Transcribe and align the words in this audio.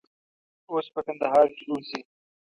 اوس 0.71 0.87
په 0.93 0.99
کندهار 1.05 1.47
کې 1.55 1.63
اوسي. 1.69 1.99